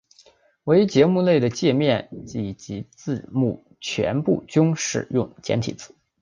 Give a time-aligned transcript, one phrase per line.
[0.63, 5.93] 唯节目内的介面以至字幕全部均使用简体字。